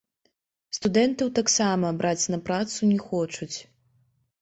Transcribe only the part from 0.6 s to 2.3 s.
Студэнтаў таксама браць